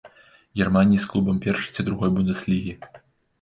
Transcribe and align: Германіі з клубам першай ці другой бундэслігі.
Германіі 0.61 1.01
з 1.03 1.09
клубам 1.11 1.37
першай 1.43 1.75
ці 1.77 1.85
другой 1.91 2.13
бундэслігі. 2.17 2.73